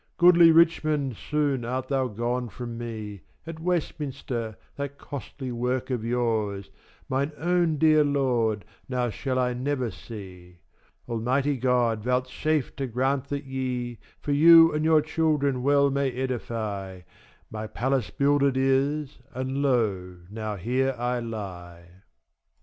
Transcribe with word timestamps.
Goodly 0.17 0.51
Richmond 0.51 1.15
soon 1.15 1.63
art 1.63 1.87
thou 1.87 2.07
gone 2.07 2.49
from 2.49 2.75
me; 2.75 3.21
At 3.45 3.59
Westminster, 3.59 4.57
that 4.75 4.97
costly 4.97 5.51
work 5.51 5.91
of 5.91 6.03
yours, 6.03 6.71
Mine 7.07 7.31
own 7.37 7.77
dear 7.77 8.03
lord, 8.03 8.65
now 8.89 9.11
shall 9.11 9.37
I 9.37 9.53
never 9.53 9.91
see. 9.91 10.57
Almighty 11.07 11.55
God 11.55 12.03
vouchsafe 12.03 12.75
to 12.77 12.87
grant 12.87 13.25
that 13.25 13.43
ye, 13.45 13.99
For 14.19 14.31
you 14.31 14.73
and 14.73 14.83
your 14.83 15.03
children 15.03 15.61
well 15.61 15.91
may 15.91 16.11
edify! 16.11 17.01
My 17.51 17.67
palace 17.67 18.09
builded 18.09 18.57
is, 18.57 19.19
and 19.35 19.61
lo 19.61 20.17
now 20.31 20.55
here 20.55 20.95
I 20.97 21.19
lie. 21.19 21.83